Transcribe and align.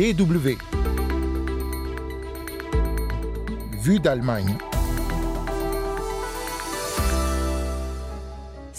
DW. 0.00 0.56
Vue 3.82 3.98
d'Allemagne. 4.00 4.56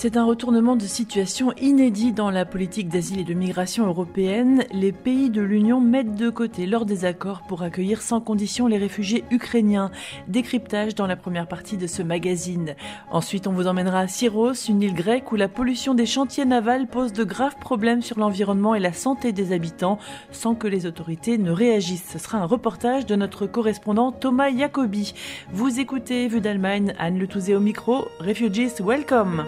C'est 0.01 0.17
un 0.17 0.25
retournement 0.25 0.75
de 0.75 0.87
situation 0.87 1.53
inédit 1.61 2.11
dans 2.11 2.31
la 2.31 2.43
politique 2.43 2.89
d'asile 2.89 3.19
et 3.19 3.23
de 3.23 3.35
migration 3.35 3.85
européenne. 3.85 4.63
Les 4.71 4.91
pays 4.91 5.29
de 5.29 5.43
l'Union 5.43 5.79
mettent 5.79 6.15
de 6.15 6.31
côté 6.31 6.65
leurs 6.65 6.87
désaccords 6.87 7.43
pour 7.43 7.61
accueillir 7.61 8.01
sans 8.01 8.19
condition 8.19 8.65
les 8.65 8.79
réfugiés 8.79 9.23
ukrainiens. 9.29 9.91
Décryptage 10.27 10.95
dans 10.95 11.05
la 11.05 11.15
première 11.15 11.45
partie 11.45 11.77
de 11.77 11.85
ce 11.85 12.01
magazine. 12.01 12.73
Ensuite, 13.11 13.45
on 13.45 13.51
vous 13.51 13.67
emmènera 13.67 13.99
à 13.99 14.07
Syros, 14.07 14.55
une 14.67 14.81
île 14.81 14.95
grecque 14.95 15.31
où 15.31 15.35
la 15.35 15.47
pollution 15.47 15.93
des 15.93 16.07
chantiers 16.07 16.45
navals 16.45 16.87
pose 16.87 17.13
de 17.13 17.23
graves 17.23 17.59
problèmes 17.59 18.01
sur 18.01 18.17
l'environnement 18.17 18.73
et 18.73 18.79
la 18.79 18.93
santé 18.93 19.33
des 19.33 19.53
habitants 19.53 19.99
sans 20.31 20.55
que 20.55 20.67
les 20.67 20.87
autorités 20.87 21.37
ne 21.37 21.51
réagissent. 21.51 22.09
Ce 22.13 22.17
sera 22.17 22.39
un 22.39 22.45
reportage 22.45 23.05
de 23.05 23.15
notre 23.15 23.45
correspondant 23.45 24.11
Thomas 24.11 24.49
Jacobi. 24.49 25.13
Vous 25.53 25.79
écoutez 25.79 26.27
Vue 26.27 26.41
d'Allemagne, 26.41 26.95
Anne 26.97 27.19
Le 27.19 27.27
Touzé 27.27 27.55
au 27.55 27.59
micro. 27.59 28.07
Refugees, 28.19 28.81
welcome! 28.81 29.45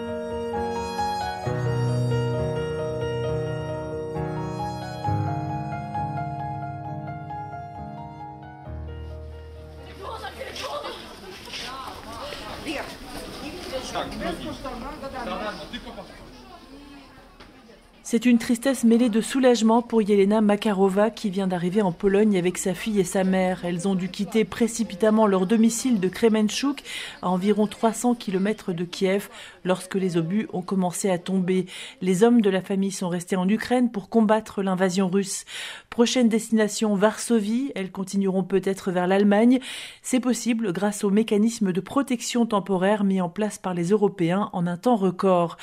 C'est 18.06 18.26
une 18.26 18.36
tristesse 18.36 18.84
mêlée 18.84 19.08
de 19.08 19.22
soulagement 19.22 19.80
pour 19.80 20.02
Yelena 20.02 20.42
Makarova 20.42 21.10
qui 21.10 21.30
vient 21.30 21.46
d'arriver 21.46 21.80
en 21.80 21.90
Pologne 21.90 22.36
avec 22.36 22.58
sa 22.58 22.74
fille 22.74 23.00
et 23.00 23.04
sa 23.04 23.24
mère. 23.24 23.64
Elles 23.64 23.88
ont 23.88 23.94
dû 23.94 24.10
quitter 24.10 24.44
précipitamment 24.44 25.26
leur 25.26 25.46
domicile 25.46 26.00
de 26.00 26.08
Kremenchuk 26.08 26.82
à 27.22 27.30
environ 27.30 27.66
300 27.66 28.14
km 28.14 28.74
de 28.74 28.84
Kiev 28.84 29.30
lorsque 29.64 29.94
les 29.94 30.18
obus 30.18 30.48
ont 30.52 30.60
commencé 30.60 31.08
à 31.08 31.16
tomber. 31.16 31.64
Les 32.02 32.22
hommes 32.22 32.42
de 32.42 32.50
la 32.50 32.60
famille 32.60 32.92
sont 32.92 33.08
restés 33.08 33.36
en 33.36 33.48
Ukraine 33.48 33.90
pour 33.90 34.10
combattre 34.10 34.62
l'invasion 34.62 35.08
russe. 35.08 35.46
Prochaine 35.94 36.28
destination 36.28 36.96
Varsovie, 36.96 37.70
elles 37.76 37.92
continueront 37.92 38.42
peut-être 38.42 38.90
vers 38.90 39.06
l'Allemagne. 39.06 39.60
C'est 40.02 40.18
possible 40.18 40.72
grâce 40.72 41.04
au 41.04 41.10
mécanisme 41.10 41.70
de 41.70 41.80
protection 41.80 42.46
temporaire 42.46 43.04
mis 43.04 43.20
en 43.20 43.28
place 43.28 43.58
par 43.58 43.74
les 43.74 43.90
Européens 43.90 44.50
en 44.52 44.66
un 44.66 44.76
temps 44.76 44.96
record. 44.96 45.56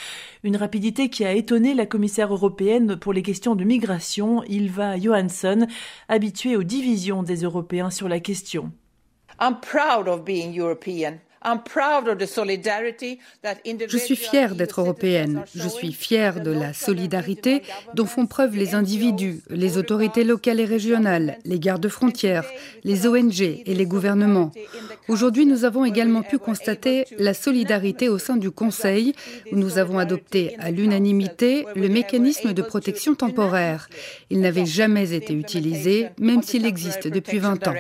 Une 0.43 0.55
rapidité 0.55 1.09
qui 1.09 1.25
a 1.25 1.33
étonné 1.33 1.73
la 1.73 1.85
commissaire 1.85 2.33
européenne 2.33 2.95
pour 2.95 3.11
les 3.11 3.23
questions 3.23 3.55
de 3.55 3.65
migration, 3.65 4.41
Ilva 4.43 4.97
Johansson, 4.97 5.67
habituée 6.07 6.55
aux 6.55 6.63
divisions 6.63 7.23
des 7.23 7.41
Européens 7.41 7.89
sur 7.89 8.07
la 8.07 8.21
question. 8.21 8.71
I'm 9.41 9.57
proud 9.59 10.07
of 10.07 10.23
being 10.23 10.57
European. 10.57 11.17
Je 13.88 13.97
suis 13.97 14.16
fière 14.16 14.53
d'être 14.56 14.81
européenne. 14.81 15.44
Je 15.56 15.67
suis 15.67 15.92
fière 15.92 16.42
de 16.42 16.52
la 16.52 16.73
solidarité 16.73 17.64
dont 17.95 18.06
font 18.06 18.28
preuve 18.28 18.56
les 18.56 18.75
individus, 18.75 19.42
les 19.50 19.78
autorités 19.78 20.23
locales 20.23 20.59
et 20.59 20.66
régionales, 20.66 21.39
les 21.45 21.59
gardes 21.59 21.88
frontières, 21.88 22.45
les 22.83 23.08
ONG 23.08 23.42
et 23.42 23.73
les 23.73 23.86
gouvernements. 23.86 24.52
Aujourd'hui, 25.08 25.48
nous 25.48 25.66
avons 25.66 25.83
également 25.83 26.22
pu 26.22 26.38
constater 26.38 27.06
la 27.17 27.33
solidarité 27.33 28.08
au 28.08 28.20
sein 28.20 28.38
du 28.38 28.52
Conseil, 28.52 29.14
où 29.52 29.55
nous 29.55 29.80
avons 29.80 29.98
adopté 29.98 30.55
à 30.59 30.70
l'unanimité 30.70 31.66
le 31.76 31.89
mécanisme 31.89 32.53
de 32.53 32.61
protection 32.61 33.16
temporaire. 33.16 33.89
Il 34.30 34.42
n'avait 34.42 34.67
jamais 34.67 35.14
été 35.14 35.33
utilisé, 35.33 36.09
même 36.20 36.44
s'il 36.44 36.66
existe 36.66 37.08
depuis 37.08 37.39
20 37.39 37.67
ans. 37.67 37.73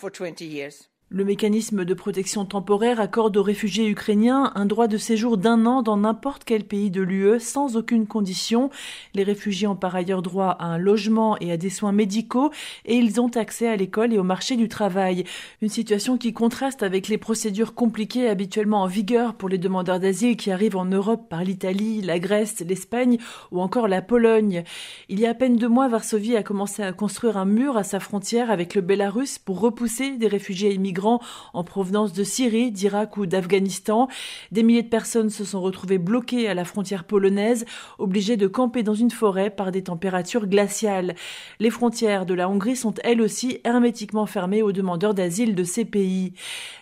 for 0.00 0.10
20 0.10 0.46
years. 0.46 0.89
Le 1.12 1.24
mécanisme 1.24 1.84
de 1.84 1.92
protection 1.92 2.44
temporaire 2.44 3.00
accorde 3.00 3.36
aux 3.36 3.42
réfugiés 3.42 3.88
ukrainiens 3.88 4.52
un 4.54 4.64
droit 4.64 4.86
de 4.86 4.96
séjour 4.96 5.38
d'un 5.38 5.66
an 5.66 5.82
dans 5.82 5.96
n'importe 5.96 6.44
quel 6.44 6.62
pays 6.62 6.88
de 6.88 7.02
l'UE 7.02 7.40
sans 7.40 7.76
aucune 7.76 8.06
condition. 8.06 8.70
Les 9.14 9.24
réfugiés 9.24 9.66
ont 9.66 9.74
par 9.74 9.96
ailleurs 9.96 10.22
droit 10.22 10.56
à 10.60 10.66
un 10.66 10.78
logement 10.78 11.36
et 11.40 11.50
à 11.50 11.56
des 11.56 11.68
soins 11.68 11.90
médicaux 11.90 12.52
et 12.84 12.94
ils 12.94 13.20
ont 13.20 13.30
accès 13.36 13.66
à 13.66 13.74
l'école 13.74 14.12
et 14.14 14.20
au 14.20 14.22
marché 14.22 14.54
du 14.54 14.68
travail. 14.68 15.24
Une 15.62 15.68
situation 15.68 16.16
qui 16.16 16.32
contraste 16.32 16.84
avec 16.84 17.08
les 17.08 17.18
procédures 17.18 17.74
compliquées 17.74 18.28
habituellement 18.28 18.82
en 18.82 18.86
vigueur 18.86 19.34
pour 19.34 19.48
les 19.48 19.58
demandeurs 19.58 19.98
d'asile 19.98 20.36
qui 20.36 20.52
arrivent 20.52 20.76
en 20.76 20.84
Europe 20.84 21.28
par 21.28 21.42
l'Italie, 21.42 22.02
la 22.02 22.20
Grèce, 22.20 22.60
l'Espagne 22.60 23.18
ou 23.50 23.60
encore 23.60 23.88
la 23.88 24.00
Pologne. 24.00 24.62
Il 25.08 25.18
y 25.18 25.26
a 25.26 25.30
à 25.30 25.34
peine 25.34 25.56
deux 25.56 25.68
mois, 25.68 25.88
Varsovie 25.88 26.36
a 26.36 26.44
commencé 26.44 26.84
à 26.84 26.92
construire 26.92 27.36
un 27.36 27.46
mur 27.46 27.76
à 27.76 27.82
sa 27.82 27.98
frontière 27.98 28.52
avec 28.52 28.76
le 28.76 28.80
Bélarus 28.80 29.40
pour 29.40 29.58
repousser 29.58 30.12
des 30.12 30.28
réfugiés 30.28 30.72
immigrants 30.72 30.99
en 31.06 31.64
provenance 31.64 32.12
de 32.12 32.24
Syrie, 32.24 32.70
d'Irak 32.70 33.16
ou 33.16 33.26
d'Afghanistan. 33.26 34.08
Des 34.52 34.62
milliers 34.62 34.82
de 34.82 34.88
personnes 34.88 35.30
se 35.30 35.44
sont 35.44 35.60
retrouvées 35.60 35.98
bloquées 35.98 36.48
à 36.48 36.54
la 36.54 36.64
frontière 36.64 37.04
polonaise, 37.04 37.64
obligées 37.98 38.36
de 38.36 38.46
camper 38.46 38.82
dans 38.82 38.94
une 38.94 39.10
forêt 39.10 39.50
par 39.50 39.72
des 39.72 39.82
températures 39.82 40.46
glaciales. 40.46 41.14
Les 41.58 41.70
frontières 41.70 42.26
de 42.26 42.34
la 42.34 42.48
Hongrie 42.48 42.76
sont 42.76 42.94
elles 43.04 43.20
aussi 43.20 43.60
hermétiquement 43.64 44.26
fermées 44.26 44.62
aux 44.62 44.72
demandeurs 44.72 45.14
d'asile 45.14 45.54
de 45.54 45.64
ces 45.64 45.84
pays. 45.84 46.34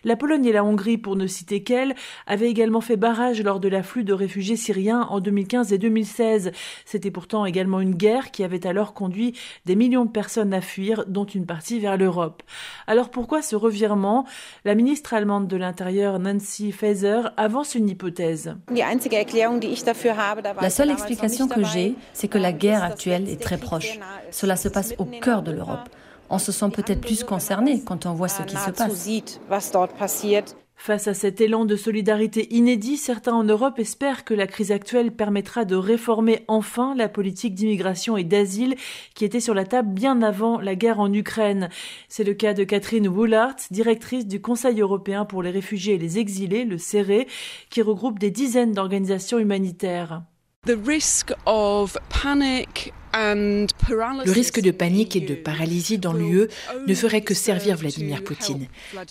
La 0.04 0.16
Pologne 0.16 0.44
et 0.46 0.52
la 0.52 0.64
Hongrie, 0.64 0.98
pour 0.98 1.16
ne 1.16 1.26
citer 1.26 1.62
qu'elles, 1.62 1.94
avaient 2.26 2.50
également 2.50 2.80
fait 2.80 2.96
barrage 2.96 3.42
lors 3.42 3.60
de 3.60 3.68
l'afflux 3.68 4.04
de 4.04 4.12
réfugiés 4.12 4.56
syriens 4.56 5.02
en 5.10 5.20
2015 5.20 5.72
et 5.72 5.78
2016. 5.78 6.52
C'était 6.84 7.10
pourtant 7.10 7.46
également 7.46 7.80
une 7.80 7.94
guerre 7.94 8.30
qui 8.30 8.44
avait 8.44 8.66
alors 8.66 8.94
conduit 8.94 9.34
des 9.66 9.76
millions 9.76 10.04
de 10.04 10.10
personnes 10.10 10.54
à 10.54 10.60
fuir, 10.60 11.04
dont 11.06 11.24
une 11.24 11.46
partie 11.46 11.78
vers 11.78 11.96
l'Europe. 11.96 12.42
Alors 12.86 13.10
pourquoi 13.10 13.42
ce 13.42 13.56
revirement 13.56 14.07
la 14.64 14.74
ministre 14.74 15.14
allemande 15.14 15.48
de 15.48 15.56
l'Intérieur 15.56 16.18
Nancy 16.18 16.72
Faeser 16.72 17.22
avance 17.36 17.74
une 17.74 17.88
hypothèse. 17.88 18.54
La 20.60 20.70
seule 20.70 20.90
explication 20.90 21.48
que 21.48 21.64
j'ai, 21.64 21.94
c'est 22.12 22.28
que 22.28 22.38
la 22.38 22.52
guerre 22.52 22.82
actuelle 22.84 23.28
est 23.28 23.40
très 23.40 23.58
proche. 23.58 23.98
Cela 24.30 24.56
se 24.56 24.68
passe 24.68 24.94
au 24.98 25.04
cœur 25.04 25.42
de 25.42 25.52
l'Europe. 25.52 25.88
On 26.30 26.38
se 26.38 26.52
sent 26.52 26.68
peut-être 26.70 27.00
plus 27.00 27.24
concerné 27.24 27.82
quand 27.82 28.04
on 28.06 28.12
voit 28.12 28.28
ce 28.28 28.42
qui 28.42 28.56
se 28.56 28.70
passe. 28.70 29.08
Face 30.80 31.08
à 31.08 31.12
cet 31.12 31.40
élan 31.40 31.64
de 31.64 31.74
solidarité 31.74 32.54
inédit, 32.54 32.96
certains 32.96 33.34
en 33.34 33.42
Europe 33.42 33.80
espèrent 33.80 34.24
que 34.24 34.32
la 34.32 34.46
crise 34.46 34.70
actuelle 34.70 35.10
permettra 35.10 35.64
de 35.64 35.74
réformer 35.74 36.44
enfin 36.46 36.94
la 36.94 37.08
politique 37.08 37.54
d'immigration 37.54 38.16
et 38.16 38.22
d'asile 38.22 38.76
qui 39.14 39.24
était 39.24 39.40
sur 39.40 39.54
la 39.54 39.64
table 39.64 39.92
bien 39.92 40.22
avant 40.22 40.60
la 40.60 40.76
guerre 40.76 41.00
en 41.00 41.12
Ukraine. 41.12 41.68
C'est 42.08 42.22
le 42.22 42.32
cas 42.32 42.54
de 42.54 42.62
Catherine 42.62 43.08
Woolart, 43.08 43.56
directrice 43.72 44.26
du 44.26 44.40
Conseil 44.40 44.80
européen 44.80 45.24
pour 45.24 45.42
les 45.42 45.50
réfugiés 45.50 45.94
et 45.94 45.98
les 45.98 46.18
exilés, 46.18 46.64
le 46.64 46.78
CERE, 46.78 47.26
qui 47.70 47.82
regroupe 47.82 48.20
des 48.20 48.30
dizaines 48.30 48.72
d'organisations 48.72 49.40
humanitaires. 49.40 50.22
Le 53.14 54.32
risque 54.32 54.60
de 54.60 54.70
panique 54.70 55.16
et 55.16 55.20
de 55.20 55.34
paralysie 55.34 55.98
dans 55.98 56.12
l'UE 56.12 56.48
ne 56.86 56.94
ferait 56.94 57.22
que 57.22 57.34
servir 57.34 57.76
Vladimir 57.76 58.22
Poutine. 58.22 58.66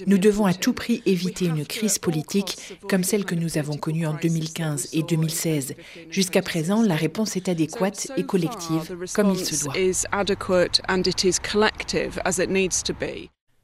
Nous 0.06 0.18
devons 0.18 0.46
à 0.46 0.54
tout 0.54 0.74
prix 0.74 1.02
éviter 1.06 1.46
une 1.46 1.66
crise 1.66 2.00
politique 2.00 2.58
comme 2.90 3.04
celle 3.04 3.26
que 3.26 3.36
nous 3.36 3.58
avons 3.58 3.78
connue 3.78 4.08
en 4.08 4.14
2015 4.14 4.90
et 4.94 5.04
2016. 5.04 5.76
Jusqu'à 6.10 6.42
présent, 6.42 6.82
la 6.84 6.96
réponse 6.96 7.36
est 7.36 7.50
adéquate 7.50 8.12
et 8.18 8.24
collective, 8.24 8.96
comme 9.14 9.32
il 9.32 9.46
se 9.46 9.64
doit. 9.64 9.74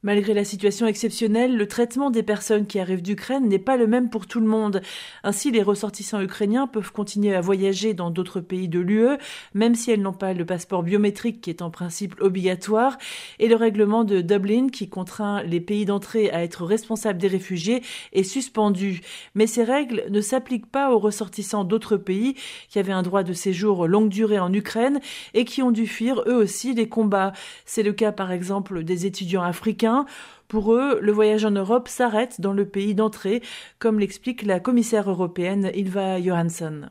Malgré 0.05 0.33
la 0.33 0.43
situation 0.43 0.85
exceptionnelle, 0.85 1.55
le 1.55 1.65
traitement 1.65 2.09
des 2.09 2.23
personnes 2.23 2.67
qui 2.67 2.77
arrivent 2.77 3.01
d'Ukraine 3.01 3.47
n'est 3.47 3.57
pas 3.57 3.77
le 3.77 3.87
même 3.87 4.09
pour 4.09 4.27
tout 4.27 4.41
le 4.41 4.45
monde. 4.45 4.81
Ainsi, 5.23 5.49
les 5.49 5.63
ressortissants 5.63 6.19
ukrainiens 6.19 6.67
peuvent 6.67 6.91
continuer 6.91 7.33
à 7.33 7.39
voyager 7.39 7.93
dans 7.93 8.11
d'autres 8.11 8.41
pays 8.41 8.67
de 8.67 8.81
l'UE, 8.81 9.17
même 9.53 9.75
si 9.75 9.91
elles 9.91 10.01
n'ont 10.01 10.11
pas 10.11 10.33
le 10.33 10.45
passeport 10.45 10.83
biométrique 10.83 11.39
qui 11.39 11.49
est 11.49 11.61
en 11.61 11.69
principe 11.69 12.15
obligatoire, 12.19 12.97
et 13.39 13.47
le 13.47 13.55
règlement 13.55 14.03
de 14.03 14.19
Dublin 14.19 14.67
qui 14.67 14.89
contraint 14.89 15.41
les 15.43 15.61
pays 15.61 15.85
d'entrée 15.85 16.29
à 16.31 16.43
être 16.43 16.65
responsables 16.65 17.19
des 17.19 17.29
réfugiés 17.29 17.81
est 18.11 18.23
suspendu. 18.23 18.99
Mais 19.35 19.47
ces 19.47 19.63
règles 19.63 20.03
ne 20.09 20.19
s'appliquent 20.19 20.69
pas 20.69 20.91
aux 20.91 20.99
ressortissants 20.99 21.63
d'autres 21.63 21.95
pays 21.95 22.35
qui 22.67 22.77
avaient 22.77 22.91
un 22.91 23.03
droit 23.03 23.23
de 23.23 23.31
séjour 23.31 23.87
longue 23.87 24.09
durée 24.09 24.39
en 24.39 24.51
Ukraine 24.51 24.99
et 25.33 25.45
qui 25.45 25.61
ont 25.61 25.71
dû 25.71 25.87
fuir 25.87 26.23
eux 26.27 26.35
aussi 26.35 26.73
les 26.73 26.89
combats. 26.89 27.31
C'est 27.63 27.83
le 27.83 27.93
cas 27.93 28.11
par 28.11 28.33
exemple 28.33 28.83
des 28.83 29.05
étudiants 29.05 29.43
africains 29.43 29.92
Pour 30.53 30.75
eux, 30.75 30.99
le 31.01 31.11
voyage 31.11 31.45
en 31.45 31.51
Europe 31.51 31.87
s'arrête 31.87 32.39
dans 32.39 32.53
le 32.53 32.65
pays 32.65 32.93
d'entrée, 32.93 33.41
comme 33.79 33.99
l'explique 33.99 34.43
la 34.43 34.59
commissaire 34.59 35.09
européenne 35.09 35.71
Ilva 35.73 36.21
Johansson. 36.21 36.81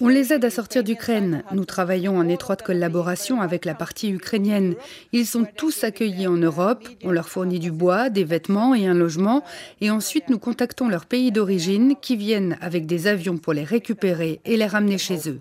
On 0.00 0.08
les 0.08 0.32
aide 0.34 0.44
à 0.44 0.50
sortir 0.50 0.84
d'Ukraine. 0.84 1.44
Nous 1.52 1.64
travaillons 1.64 2.18
en 2.18 2.28
étroite 2.28 2.62
collaboration 2.62 3.40
avec 3.40 3.64
la 3.64 3.74
partie 3.74 4.10
ukrainienne. 4.10 4.74
Ils 5.12 5.26
sont 5.26 5.46
tous 5.56 5.82
accueillis 5.82 6.26
en 6.26 6.36
Europe. 6.36 6.86
On 7.04 7.10
leur 7.10 7.30
fournit 7.30 7.58
du 7.58 7.70
bois, 7.70 8.10
des 8.10 8.24
vêtements 8.24 8.74
et 8.74 8.86
un 8.86 8.94
logement. 8.94 9.42
Et 9.80 9.90
ensuite, 9.90 10.28
nous 10.28 10.38
contactons 10.38 10.88
leur 10.88 11.06
pays 11.06 11.32
d'origine 11.32 11.94
qui 12.02 12.16
viennent 12.16 12.58
avec 12.60 12.84
des 12.84 13.06
avions 13.06 13.38
pour 13.38 13.54
les 13.54 13.64
récupérer 13.64 14.40
et 14.44 14.58
les 14.58 14.66
ramener 14.66 14.98
chez 14.98 15.28
eux. 15.30 15.40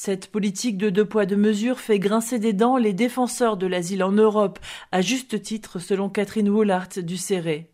Cette 0.00 0.30
politique 0.30 0.78
de 0.78 0.90
deux 0.90 1.04
poids 1.04 1.26
deux 1.26 1.34
mesures 1.34 1.80
fait 1.80 1.98
grincer 1.98 2.38
des 2.38 2.52
dents 2.52 2.76
les 2.76 2.92
défenseurs 2.92 3.56
de 3.56 3.66
l'asile 3.66 4.04
en 4.04 4.12
Europe, 4.12 4.60
à 4.92 5.00
juste 5.00 5.42
titre 5.42 5.80
selon 5.80 6.08
Catherine 6.08 6.48
Woolart 6.48 7.00
du 7.02 7.16
CERE. 7.16 7.64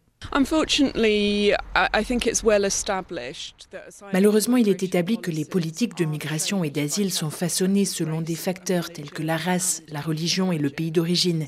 Malheureusement, 4.13 4.57
il 4.57 4.69
est 4.69 4.83
établi 4.83 5.19
que 5.19 5.31
les 5.31 5.45
politiques 5.45 5.97
de 5.97 6.05
migration 6.05 6.65
et 6.65 6.71
d'asile 6.71 7.13
sont 7.13 7.31
façonnées 7.31 7.85
selon 7.85 8.21
des 8.21 8.35
facteurs 8.35 8.91
tels 8.91 9.11
que 9.11 9.23
la 9.23 9.37
race, 9.37 9.83
la 9.89 10.01
religion 10.01 10.53
et 10.53 10.59
le 10.59 10.71
pays 10.71 10.91
d'origine. 10.91 11.47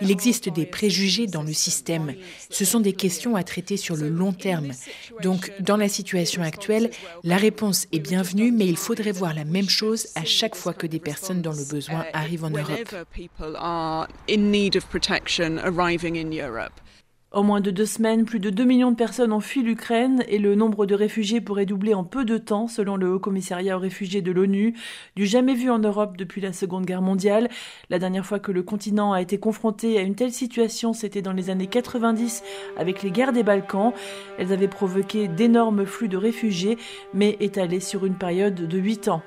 Il 0.00 0.10
existe 0.10 0.48
des 0.48 0.66
préjugés 0.66 1.26
dans 1.26 1.42
le 1.42 1.52
système. 1.52 2.14
Ce 2.50 2.64
sont 2.64 2.80
des 2.80 2.92
questions 2.92 3.36
à 3.36 3.42
traiter 3.42 3.76
sur 3.76 3.96
le 3.96 4.08
long 4.08 4.32
terme. 4.32 4.70
Donc, 5.22 5.52
dans 5.60 5.76
la 5.76 5.88
situation 5.88 6.42
actuelle, 6.42 6.90
la 7.22 7.36
réponse 7.36 7.86
est 7.92 8.00
bienvenue, 8.00 8.52
mais 8.52 8.66
il 8.66 8.76
faudrait 8.76 9.12
voir 9.12 9.34
la 9.34 9.44
même 9.44 9.68
chose 9.68 10.08
à 10.14 10.24
chaque 10.24 10.54
fois 10.54 10.74
que 10.74 10.86
des 10.86 11.00
personnes 11.00 11.42
dans 11.42 11.52
le 11.52 11.64
besoin 11.64 12.04
arrivent 12.12 12.44
en 12.44 12.50
Europe. 12.50 12.94
En 17.34 17.42
moins 17.42 17.60
de 17.60 17.72
deux 17.72 17.84
semaines, 17.84 18.24
plus 18.26 18.38
de 18.38 18.48
2 18.48 18.62
millions 18.62 18.92
de 18.92 18.96
personnes 18.96 19.32
ont 19.32 19.40
fui 19.40 19.64
l'Ukraine 19.64 20.22
et 20.28 20.38
le 20.38 20.54
nombre 20.54 20.86
de 20.86 20.94
réfugiés 20.94 21.40
pourrait 21.40 21.66
doubler 21.66 21.92
en 21.92 22.04
peu 22.04 22.24
de 22.24 22.38
temps, 22.38 22.68
selon 22.68 22.94
le 22.94 23.12
Haut 23.12 23.18
Commissariat 23.18 23.76
aux 23.76 23.80
réfugiés 23.80 24.22
de 24.22 24.30
l'ONU, 24.30 24.74
du 25.16 25.26
jamais 25.26 25.54
vu 25.54 25.68
en 25.68 25.80
Europe 25.80 26.16
depuis 26.16 26.40
la 26.40 26.52
Seconde 26.52 26.86
Guerre 26.86 27.02
mondiale. 27.02 27.48
La 27.90 27.98
dernière 27.98 28.24
fois 28.24 28.38
que 28.38 28.52
le 28.52 28.62
continent 28.62 29.12
a 29.12 29.20
été 29.20 29.38
confronté 29.38 29.98
à 29.98 30.02
une 30.02 30.14
telle 30.14 30.30
situation, 30.30 30.92
c'était 30.92 31.22
dans 31.22 31.32
les 31.32 31.50
années 31.50 31.66
90 31.66 32.44
avec 32.78 33.02
les 33.02 33.10
guerres 33.10 33.32
des 33.32 33.42
Balkans. 33.42 33.92
Elles 34.38 34.52
avaient 34.52 34.68
provoqué 34.68 35.26
d'énormes 35.26 35.86
flux 35.86 36.06
de 36.06 36.16
réfugiés, 36.16 36.78
mais 37.14 37.36
étalés 37.40 37.80
sur 37.80 38.06
une 38.06 38.14
période 38.14 38.54
de 38.54 38.78
8 38.78 39.08
ans. 39.08 39.22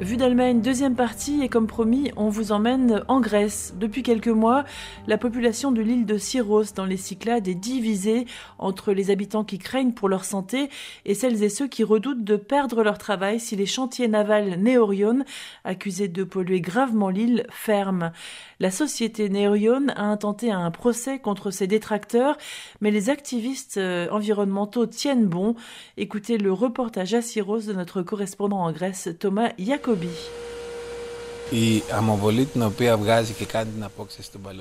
Vue 0.00 0.16
d'Allemagne, 0.16 0.62
deuxième 0.62 0.96
partie, 0.96 1.42
et 1.42 1.48
comme 1.48 1.68
promis, 1.68 2.10
on 2.16 2.28
vous 2.28 2.50
emmène 2.50 3.04
en 3.06 3.20
Grèce. 3.20 3.74
Depuis 3.78 4.02
quelques 4.02 4.26
mois, 4.26 4.64
la 5.06 5.16
population 5.16 5.70
de 5.70 5.80
l'île 5.80 6.06
de 6.06 6.18
Syros 6.18 6.72
dans 6.74 6.86
les 6.86 6.96
Cyclades 6.96 7.46
est 7.46 7.54
divisée 7.54 8.26
entre 8.58 8.92
les 8.92 9.10
habitants 9.10 9.44
qui 9.44 9.58
craignent 9.58 9.92
pour 9.92 10.08
leur 10.08 10.24
santé 10.24 10.70
et 11.04 11.14
celles 11.14 11.44
et 11.44 11.48
ceux 11.48 11.68
qui 11.68 11.84
redoutent 11.84 12.24
de 12.24 12.36
perdre 12.36 12.82
leur 12.82 12.98
travail 12.98 13.38
si 13.38 13.54
les 13.54 13.66
chantiers 13.66 14.08
navals 14.08 14.58
Neorion, 14.58 15.24
accusés 15.62 16.08
de 16.08 16.24
polluer 16.24 16.60
gravement 16.60 17.10
l'île, 17.10 17.46
ferment. 17.50 18.10
La 18.58 18.70
société 18.70 19.28
Neorion 19.28 19.86
a 19.94 20.02
intenté 20.02 20.50
un 20.50 20.70
procès 20.70 21.18
contre 21.20 21.50
ses 21.50 21.66
détracteurs, 21.66 22.38
mais 22.80 22.90
les 22.90 23.10
activistes 23.10 23.76
euh, 23.76 24.08
environnementaux 24.10 24.86
tiennent 24.86 25.26
bon. 25.26 25.54
Écoutez 25.96 26.38
le 26.38 26.52
reportage 26.52 27.14
à 27.14 27.22
Syros 27.22 27.60
de 27.60 27.72
notre 27.72 28.02
correspondant 28.02 28.64
en 28.64 28.72
Grèce, 28.72 29.08
Thomas 29.20 29.50
Jacobi. 29.92 30.51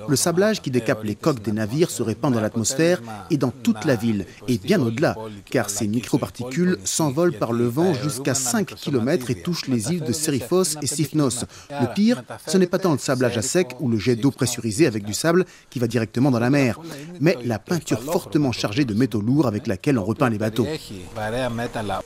Le 0.07 0.15
sablage 0.15 0.61
qui 0.61 0.71
décape 0.71 1.03
les 1.03 1.15
coques 1.15 1.41
des 1.41 1.53
navires 1.53 1.89
se 1.89 2.03
répand 2.03 2.33
dans 2.33 2.41
l'atmosphère 2.41 3.01
et 3.29 3.37
dans 3.37 3.51
toute 3.51 3.85
la 3.85 3.95
ville, 3.95 4.25
et 4.47 4.57
bien 4.57 4.81
au-delà, 4.81 5.15
car 5.49 5.69
ces 5.69 5.87
microparticules 5.87 6.77
s'envolent 6.83 7.37
par 7.37 7.53
le 7.53 7.65
vent 7.65 7.93
jusqu'à 7.93 8.33
5 8.33 8.75
km 8.75 9.29
et 9.29 9.35
touchent 9.35 9.67
les 9.67 9.93
îles 9.93 10.03
de 10.03 10.11
Seriphos 10.11 10.77
et 10.81 10.87
Sifnos. 10.87 11.45
Le 11.69 11.93
pire, 11.93 12.23
ce 12.45 12.57
n'est 12.57 12.67
pas 12.67 12.79
tant 12.79 12.91
le 12.91 12.97
sablage 12.97 13.37
à 13.37 13.41
sec 13.41 13.75
ou 13.79 13.87
le 13.87 13.97
jet 13.97 14.17
d'eau 14.17 14.31
pressurisé 14.31 14.85
avec 14.85 15.05
du 15.05 15.13
sable 15.13 15.45
qui 15.69 15.79
va 15.79 15.87
directement 15.87 16.31
dans 16.31 16.39
la 16.39 16.49
mer, 16.49 16.79
mais 17.21 17.37
la 17.45 17.59
peinture 17.59 18.01
fortement 18.01 18.51
chargée 18.51 18.83
de 18.83 18.93
métaux 18.93 19.21
lourds 19.21 19.47
avec 19.47 19.67
laquelle 19.67 19.97
on 19.97 20.03
repeint 20.03 20.29
les 20.29 20.37
bateaux. 20.37 20.67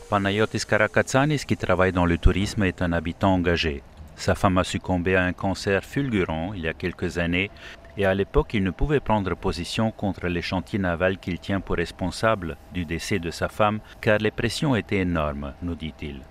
Panayotis 0.10 0.66
Karakatsanis, 0.68 1.44
qui 1.48 1.58
travaille 1.58 1.92
dans 1.92 2.06
le 2.06 2.18
tourisme, 2.18 2.64
est 2.64 2.82
un 2.82 2.92
habitant 2.92 3.34
engagé. 3.34 3.82
Sa 4.16 4.34
femme 4.34 4.58
a 4.58 4.64
succombé 4.64 5.16
à 5.16 5.24
un 5.24 5.34
cancer 5.34 5.84
fulgurant 5.84 6.54
il 6.54 6.62
y 6.62 6.68
a 6.68 6.74
quelques 6.74 7.18
années 7.18 7.52
et 7.98 8.06
à 8.06 8.14
l'époque 8.14 8.54
il 8.54 8.64
ne 8.64 8.72
pouvait 8.72 9.00
prendre 9.00 9.36
position 9.36 9.92
contre 9.92 10.28
les 10.28 10.42
chantiers 10.42 10.80
navals 10.80 11.18
qu'il 11.18 11.40
tient 11.40 11.60
pour 11.60 11.76
responsables 11.76 12.58
du 12.74 12.86
décès 12.86 13.20
de 13.20 13.32
sa 13.32 13.50
femme 13.50 13.80
car 14.02 14.18
les 14.20 14.32
pressions 14.32 14.76
étaient 14.76 15.00
énormes, 15.00 15.54
nous 15.62 15.76
dit-il. 15.76 16.22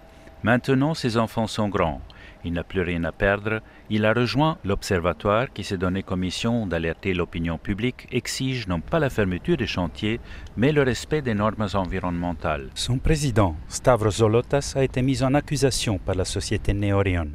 Maintenant 0.42 0.94
ses 0.94 1.16
enfants 1.16 1.46
sont 1.46 1.68
grands, 1.68 2.00
il 2.44 2.52
n'a 2.52 2.64
plus 2.64 2.82
rien 2.82 3.04
à 3.04 3.12
perdre, 3.12 3.60
il 3.90 4.04
a 4.04 4.12
rejoint 4.12 4.58
l'Observatoire 4.64 5.52
qui 5.52 5.64
s'est 5.64 5.78
donné 5.78 6.02
comme 6.02 6.20
mission 6.20 6.66
d'alerter 6.66 7.14
l'opinion 7.14 7.58
publique, 7.58 8.06
exige 8.12 8.66
non 8.66 8.80
pas 8.80 8.98
la 8.98 9.10
fermeture 9.10 9.56
des 9.56 9.66
chantiers, 9.66 10.20
mais 10.56 10.72
le 10.72 10.82
respect 10.82 11.22
des 11.22 11.34
normes 11.34 11.68
environnementales. 11.74 12.70
Son 12.74 12.98
président, 12.98 13.56
Stavros 13.68 14.10
Zolotas, 14.10 14.74
a 14.76 14.84
été 14.84 15.02
mis 15.02 15.22
en 15.22 15.34
accusation 15.34 15.98
par 15.98 16.14
la 16.14 16.24
société 16.24 16.72
Neorion. 16.72 17.28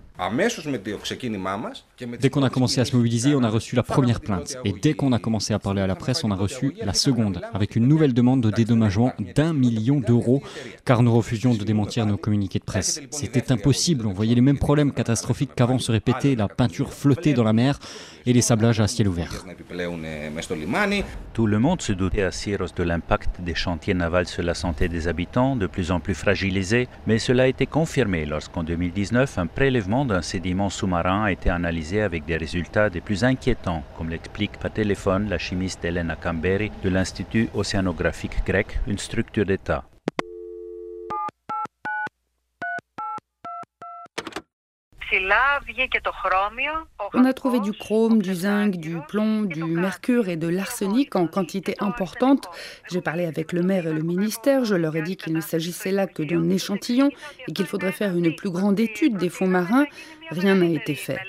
Dès 2.19 2.29
qu'on 2.29 2.43
a 2.43 2.49
commencé 2.49 2.81
à 2.81 2.85
se 2.85 2.93
mobiliser, 2.93 3.35
on 3.35 3.43
a 3.43 3.49
reçu 3.49 3.77
la 3.77 3.83
première 3.83 4.19
plainte. 4.19 4.57
Et 4.65 4.73
dès 4.73 4.93
qu'on 4.93 5.13
a 5.13 5.19
commencé 5.19 5.53
à 5.53 5.59
parler 5.59 5.81
à 5.81 5.87
la 5.87 5.95
presse, 5.95 6.25
on 6.25 6.31
a 6.31 6.35
reçu 6.35 6.73
la 6.83 6.93
seconde, 6.93 7.41
avec 7.53 7.77
une 7.77 7.87
nouvelle 7.87 8.13
demande 8.13 8.41
de 8.41 8.51
dédommagement 8.51 9.13
d'un 9.35 9.53
million 9.53 10.01
d'euros, 10.01 10.43
car 10.83 11.03
nous 11.03 11.15
refusions 11.15 11.53
de 11.53 11.63
démentir 11.63 12.05
nos 12.05 12.17
communiqués 12.17 12.59
de 12.59 12.65
presse. 12.65 13.01
C'était 13.11 13.53
impossible, 13.53 14.07
on 14.07 14.13
voyait 14.13 14.35
les 14.35 14.41
mêmes 14.41 14.59
problèmes 14.59 14.91
catastrophiques 14.99 15.55
qu'avant 15.55 15.79
se 15.79 15.93
répéter, 15.93 16.35
la 16.35 16.49
peinture 16.49 16.91
flottée 16.91 17.33
dans 17.33 17.45
la 17.45 17.53
mer 17.53 17.79
et 18.25 18.33
les 18.33 18.41
sablages 18.41 18.81
à 18.81 18.87
ciel 18.87 19.07
ouvert. 19.07 19.31
Tout 21.33 21.47
le 21.47 21.59
monde 21.59 21.81
se 21.81 21.93
doutait 21.93 22.23
à 22.23 22.31
Syros 22.31 22.73
de 22.75 22.83
l'impact 22.83 23.39
des 23.39 23.55
chantiers 23.55 23.93
navals 23.93 24.27
sur 24.27 24.43
la 24.43 24.53
santé 24.53 24.89
des 24.89 25.07
habitants, 25.07 25.55
de 25.55 25.67
plus 25.67 25.91
en 25.91 26.01
plus 26.01 26.15
fragilisés, 26.15 26.89
mais 27.07 27.17
cela 27.17 27.43
a 27.43 27.47
été 27.47 27.65
confirmé 27.65 28.25
lorsqu'en 28.25 28.63
2019, 28.63 29.37
un 29.37 29.47
prélèvement 29.47 30.03
d'un 30.03 30.21
sédiment 30.21 30.69
sous-marin 30.69 31.23
a 31.23 31.31
été 31.31 31.49
analysé 31.49 32.01
avec 32.01 32.25
des 32.25 32.35
résultats 32.35 32.89
des 32.89 32.99
plus 32.99 33.23
inquiétants, 33.23 33.83
comme 33.97 34.09
l'explique 34.09 34.59
par 34.59 34.73
téléphone 34.73 35.29
la 35.29 35.37
chimiste 35.37 35.85
Elena 35.85 36.17
Camberi 36.17 36.71
de 36.83 36.89
l'Institut 36.89 37.47
océanographique 37.53 38.45
grec, 38.45 38.79
une 38.85 38.97
structure 38.97 39.45
d'État. 39.45 39.88
On 47.13 47.25
a 47.25 47.33
trouvé 47.33 47.59
du 47.59 47.73
chrome, 47.73 48.21
du 48.21 48.33
zinc, 48.33 48.77
du 48.77 48.97
plomb, 49.07 49.43
du 49.43 49.63
mercure 49.63 50.29
et 50.29 50.35
de 50.35 50.47
l'arsenic 50.47 51.15
en 51.15 51.27
quantité 51.27 51.75
importante. 51.79 52.47
J'ai 52.91 53.01
parlé 53.01 53.25
avec 53.25 53.51
le 53.53 53.61
maire 53.61 53.87
et 53.87 53.93
le 53.93 54.03
ministère. 54.03 54.65
Je 54.65 54.75
leur 54.75 54.95
ai 54.95 55.01
dit 55.01 55.17
qu'il 55.17 55.33
ne 55.33 55.41
s'agissait 55.41 55.91
là 55.91 56.07
que 56.07 56.23
d'un 56.23 56.49
échantillon 56.49 57.09
et 57.47 57.53
qu'il 57.53 57.65
faudrait 57.65 57.91
faire 57.91 58.15
une 58.15 58.35
plus 58.35 58.49
grande 58.49 58.79
étude 58.79 59.17
des 59.17 59.29
fonds 59.29 59.47
marins. 59.47 59.85
Rien 60.31 60.55
n'a 60.55 60.67
été 60.67 60.93
fait. 60.93 61.19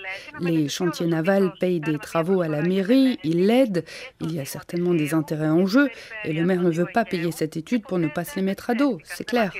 Les 0.41 0.69
chantiers 0.69 1.07
navals 1.07 1.53
payent 1.59 1.81
des 1.81 1.99
travaux 1.99 2.43
à 2.43 2.49
la 2.49 2.61
mairie, 2.61 3.19
ils 3.25 3.47
l'aident, 3.47 3.85
il 4.21 4.35
y 4.35 4.41
a 4.41 4.45
certainement 4.45 4.93
des 4.93 5.15
intérêts 5.15 5.49
en 5.49 5.67
jeu, 5.67 5.89
et 6.25 6.35
le 6.35 6.45
maire 6.45 6.61
ne 6.61 6.71
veut 6.71 6.89
pas 6.93 7.07
payer 7.07 7.33
cette 7.33 7.57
étude 7.57 7.83
pour 7.83 7.99
ne 7.99 8.09
pas 8.09 8.25
se 8.25 8.37
les 8.37 8.43
mettre 8.43 8.69
à 8.69 8.75
dos, 8.75 8.99
c'est 9.05 9.25
clair. 9.25 9.53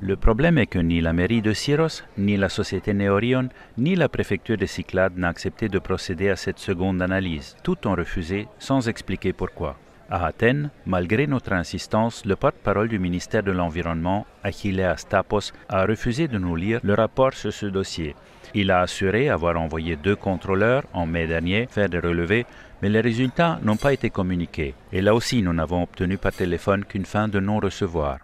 Le 0.00 0.16
problème 0.16 0.58
est 0.58 0.66
que 0.66 0.80
ni 0.80 1.00
la 1.00 1.12
mairie 1.12 1.40
de 1.40 1.52
Syros, 1.52 2.02
ni 2.18 2.36
la 2.36 2.48
société 2.48 2.92
Neorion, 2.92 3.48
ni 3.78 3.94
la 3.94 4.08
préfecture 4.08 4.56
de 4.56 4.66
Cyclades 4.66 5.16
n'a 5.16 5.28
accepté 5.28 5.68
de 5.68 5.78
procéder 5.78 6.30
à 6.30 6.36
cette 6.36 6.58
seconde 6.58 7.00
analyse. 7.00 7.56
Tout 7.62 7.86
ont 7.86 7.94
refusé 7.94 8.48
sans 8.58 8.88
expliquer 8.88 9.32
pourquoi. 9.32 9.76
À 10.10 10.26
Athènes, 10.26 10.70
malgré 10.84 11.26
notre 11.26 11.52
insistance, 11.52 12.26
le 12.26 12.36
porte-parole 12.36 12.88
du 12.88 12.98
ministère 12.98 13.44
de 13.44 13.52
l'Environnement, 13.52 14.26
Achille 14.42 14.84
Stapos, 14.96 15.52
a 15.68 15.86
refusé 15.86 16.28
de 16.28 16.38
nous 16.38 16.56
lire 16.56 16.80
le 16.82 16.94
rapport 16.94 17.32
sur 17.32 17.52
ce 17.52 17.66
dossier. 17.66 18.14
Il 18.52 18.70
a 18.70 18.80
assuré 18.80 19.28
avoir 19.28 19.56
envoyé 19.58 19.96
deux 19.96 20.16
contrôleurs 20.16 20.84
en 20.92 21.06
mai 21.06 21.26
dernier 21.26 21.66
faire 21.70 21.88
des 21.88 22.00
relevés, 22.00 22.46
mais 22.84 22.90
les 22.90 23.00
résultats 23.00 23.58
n'ont 23.62 23.78
pas 23.78 23.94
été 23.94 24.10
communiqués. 24.10 24.74
Et 24.92 25.00
là 25.00 25.14
aussi, 25.14 25.40
nous 25.40 25.54
n'avons 25.54 25.84
obtenu 25.84 26.18
par 26.18 26.32
téléphone 26.32 26.84
qu'une 26.84 27.06
fin 27.06 27.28
de 27.28 27.40
non-recevoir. 27.40 28.18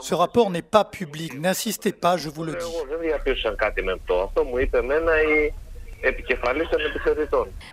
Ce 0.00 0.14
rapport 0.14 0.50
n'est 0.50 0.68
pas 0.76 0.84
public, 0.84 1.38
n'insistez 1.38 1.92
pas, 1.92 2.16
je 2.16 2.28
vous 2.28 2.42
le 2.42 2.54
dis. 2.54 2.66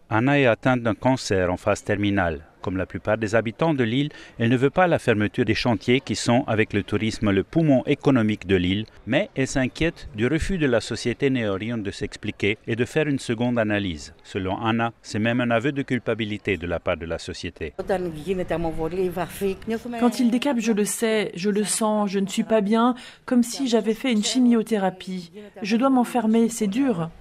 Anna 0.08 0.39
est 0.39 0.46
atteinte 0.46 0.82
d'un 0.84 0.94
cancer 0.94 1.51
en 1.51 1.58
phase 1.58 1.84
terminale. 1.84 2.46
Comme 2.65 2.77
la 2.77 2.88
plupart 2.88 3.19
des 3.19 3.36
habitants 3.36 3.75
de 3.75 3.84
l'île, 3.84 4.10
elle 4.39 4.50
ne 4.50 4.57
veut 4.57 4.72
pas 4.72 4.88
la 4.88 4.98
fermeture 4.98 5.45
des 5.45 5.53
chantiers 5.53 6.01
qui 6.01 6.15
sont, 6.15 6.43
avec 6.48 6.74
le 6.74 6.81
tourisme, 6.81 7.29
le 7.29 7.43
poumon 7.43 7.84
économique 7.86 8.48
de 8.48 8.55
l'île, 8.55 8.88
mais 9.05 9.29
elle 9.36 9.45
s'inquiète 9.45 10.10
du 10.15 10.25
refus 10.25 10.57
de 10.57 10.65
la 10.65 10.81
société 10.81 11.29
néorienne 11.29 11.84
de 11.84 11.91
s'expliquer 11.91 12.57
et 12.65 12.75
de 12.75 12.84
faire 12.84 13.07
une 13.07 13.19
seconde 13.19 13.60
analyse. 13.60 14.15
Selon 14.24 14.57
Anna, 14.57 14.93
c'est 15.03 15.19
même 15.19 15.41
un 15.41 15.51
aveu 15.51 15.74
de 15.74 15.84
culpabilité 15.84 16.57
de 16.57 16.65
la 16.65 16.79
part 16.79 16.98
de 16.98 17.05
la 17.05 17.19
société. 17.19 17.75
Quand 20.00 20.19
il 20.19 20.31
décape, 20.31 20.57
je 20.57 20.72
le 20.72 20.86
sais, 20.86 21.34
je 21.36 21.51
le 21.51 21.65
sens, 21.65 22.10
je 22.10 22.17
ne 22.17 22.25
suis 22.27 22.45
pas 22.45 22.62
bien, 22.62 22.95
comme 23.27 23.43
si 23.43 23.67
j'avais 23.67 23.93
fait 23.93 24.12
une 24.12 24.24
chimiothérapie. 24.24 25.31
Je 25.62 25.77
dois 25.77 25.91
m'enfermer, 25.91 26.50
c'est 26.50 26.65
dur. 26.65 27.12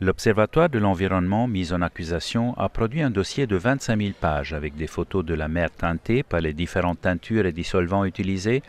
L'Observatoire 0.00 0.68
de 0.68 0.78
l'environnement 0.78 1.48
mis 1.48 1.72
en 1.72 1.82
accusation 1.82 2.56
a 2.56 2.68
produit 2.68 3.02
un 3.02 3.10
dossier 3.10 3.48
de 3.48 3.56
25 3.56 4.00
000 4.00 4.12
pages 4.18 4.52
avec 4.52 4.76
des 4.76 4.86
photos 4.86 5.24
de 5.24 5.34
la 5.34 5.48
mer 5.48 5.70
teintée 5.72 6.22
par 6.22 6.40
les 6.40 6.52
différentes 6.52 7.00
teintures 7.00 7.46
et 7.46 7.52
dissolvants 7.52 8.04
utilisés, 8.04 8.62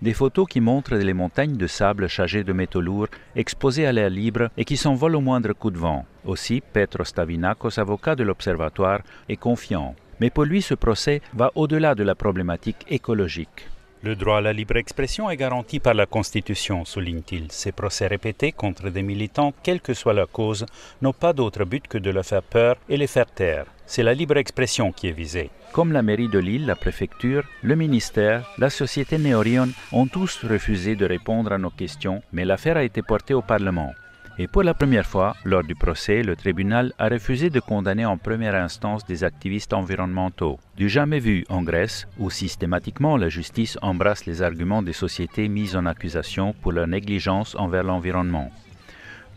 des 0.00 0.14
photos 0.14 0.48
qui 0.48 0.60
montrent 0.60 0.96
les 0.96 1.12
montagnes 1.12 1.56
de 1.56 1.66
sable 1.66 2.08
chargées 2.08 2.42
de 2.42 2.54
métaux 2.54 2.80
lourds 2.80 3.08
exposées 3.36 3.86
à 3.86 3.92
l'air 3.92 4.08
libre 4.08 4.48
et 4.56 4.64
qui 4.64 4.78
s'envolent 4.78 5.16
au 5.16 5.20
moindre 5.20 5.52
coup 5.52 5.70
de 5.70 5.78
vent. 5.78 6.06
Aussi, 6.24 6.62
Petro 6.72 7.04
Stavinakos, 7.04 7.78
avocat 7.78 8.16
de 8.16 8.24
l'Observatoire, 8.24 9.00
est 9.28 9.36
confiant. 9.36 9.94
Mais 10.20 10.30
pour 10.30 10.44
lui, 10.44 10.62
ce 10.62 10.74
procès 10.74 11.20
va 11.34 11.52
au-delà 11.54 11.94
de 11.94 12.02
la 12.02 12.14
problématique 12.14 12.86
écologique. 12.88 13.68
Le 14.04 14.16
droit 14.16 14.38
à 14.38 14.40
la 14.40 14.52
libre 14.52 14.76
expression 14.78 15.30
est 15.30 15.36
garanti 15.36 15.78
par 15.78 15.94
la 15.94 16.06
Constitution, 16.06 16.84
souligne-t-il. 16.84 17.52
Ces 17.52 17.70
procès 17.70 18.08
répétés 18.08 18.50
contre 18.50 18.90
des 18.90 19.02
militants, 19.02 19.54
quelle 19.62 19.80
que 19.80 19.94
soit 19.94 20.12
leur 20.12 20.28
cause, 20.28 20.66
n'ont 21.02 21.12
pas 21.12 21.32
d'autre 21.32 21.64
but 21.64 21.86
que 21.86 21.98
de 21.98 22.10
leur 22.10 22.24
faire 22.24 22.42
peur 22.42 22.76
et 22.88 22.96
les 22.96 23.06
faire 23.06 23.30
taire. 23.30 23.66
C'est 23.86 24.02
la 24.02 24.12
libre 24.12 24.38
expression 24.38 24.90
qui 24.90 25.06
est 25.06 25.12
visée. 25.12 25.50
Comme 25.70 25.92
la 25.92 26.02
mairie 26.02 26.28
de 26.28 26.40
Lille, 26.40 26.66
la 26.66 26.74
préfecture, 26.74 27.44
le 27.62 27.76
ministère, 27.76 28.50
la 28.58 28.70
société 28.70 29.18
Néorion 29.18 29.68
ont 29.92 30.08
tous 30.08 30.44
refusé 30.44 30.96
de 30.96 31.06
répondre 31.06 31.52
à 31.52 31.58
nos 31.58 31.70
questions, 31.70 32.22
mais 32.32 32.44
l'affaire 32.44 32.78
a 32.78 32.82
été 32.82 33.02
portée 33.02 33.34
au 33.34 33.42
Parlement. 33.42 33.92
Et 34.38 34.46
pour 34.46 34.62
la 34.62 34.72
première 34.72 35.06
fois, 35.06 35.36
lors 35.44 35.62
du 35.62 35.74
procès, 35.74 36.22
le 36.22 36.36
tribunal 36.36 36.94
a 36.98 37.08
refusé 37.08 37.50
de 37.50 37.60
condamner 37.60 38.06
en 38.06 38.16
première 38.16 38.54
instance 38.54 39.04
des 39.04 39.24
activistes 39.24 39.74
environnementaux. 39.74 40.58
Du 40.74 40.88
jamais 40.88 41.18
vu 41.18 41.44
en 41.50 41.62
Grèce, 41.62 42.06
où 42.18 42.30
systématiquement 42.30 43.18
la 43.18 43.28
justice 43.28 43.78
embrasse 43.82 44.24
les 44.24 44.40
arguments 44.40 44.82
des 44.82 44.94
sociétés 44.94 45.48
mises 45.48 45.76
en 45.76 45.84
accusation 45.84 46.54
pour 46.62 46.72
leur 46.72 46.86
négligence 46.86 47.54
envers 47.56 47.84
l'environnement. 47.84 48.50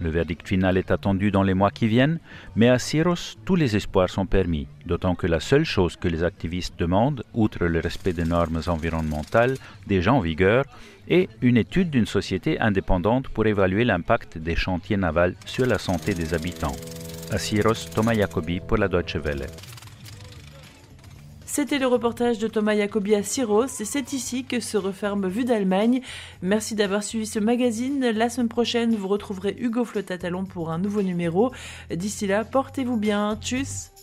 Le 0.01 0.09
verdict 0.09 0.47
final 0.47 0.77
est 0.77 0.91
attendu 0.91 1.31
dans 1.31 1.43
les 1.43 1.53
mois 1.53 1.71
qui 1.71 1.87
viennent, 1.87 2.19
mais 2.55 2.69
à 2.69 2.79
Syros, 2.79 3.37
tous 3.45 3.55
les 3.55 3.75
espoirs 3.75 4.09
sont 4.09 4.25
permis, 4.25 4.67
d'autant 4.85 5.15
que 5.15 5.27
la 5.27 5.39
seule 5.39 5.63
chose 5.63 5.95
que 5.95 6.09
les 6.09 6.23
activistes 6.23 6.77
demandent, 6.77 7.23
outre 7.33 7.65
le 7.65 7.79
respect 7.79 8.13
des 8.13 8.25
normes 8.25 8.61
environnementales 8.67 9.55
déjà 9.87 10.13
en 10.13 10.19
vigueur, 10.19 10.65
est 11.07 11.29
une 11.41 11.57
étude 11.57 11.89
d'une 11.89 12.05
société 12.05 12.59
indépendante 12.59 13.29
pour 13.29 13.45
évaluer 13.45 13.85
l'impact 13.85 14.37
des 14.37 14.55
chantiers 14.55 14.97
navals 14.97 15.35
sur 15.45 15.65
la 15.65 15.77
santé 15.77 16.13
des 16.13 16.33
habitants. 16.33 16.75
À 17.31 17.37
Syros, 17.37 17.89
Thomas 17.93 18.13
Jacobi 18.13 18.59
pour 18.59 18.77
la 18.77 18.87
Deutsche 18.87 19.15
Welle. 19.15 19.47
C'était 21.55 21.79
le 21.79 21.87
reportage 21.87 22.37
de 22.37 22.49
Thomas 22.49 22.75
Jacobi 22.75 23.15
à 23.15 23.23
Syros 23.23 23.63
et 23.79 23.85
c'est 23.85 24.11
ici 24.11 24.43
que 24.43 24.59
se 24.59 24.75
referme 24.75 25.29
Vue 25.29 25.45
d'Allemagne. 25.45 26.01
Merci 26.41 26.75
d'avoir 26.75 27.01
suivi 27.01 27.25
ce 27.25 27.39
magazine. 27.39 28.11
La 28.11 28.29
semaine 28.29 28.49
prochaine, 28.49 28.93
vous 28.93 29.07
retrouverez 29.07 29.55
Hugo 29.57 29.85
Flotatalon 29.85 30.43
pour 30.43 30.69
un 30.69 30.79
nouveau 30.79 31.01
numéro. 31.01 31.53
D'ici 31.89 32.27
là, 32.27 32.43
portez-vous 32.43 32.97
bien. 32.97 33.37
Tchuss 33.41 33.94